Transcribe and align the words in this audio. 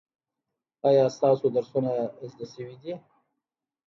ایا 0.87 1.03
ستاسو 1.15 1.45
درسونه 1.55 1.93
زده 2.31 2.45
شوي 2.53 2.75
دي؟ 2.81 2.93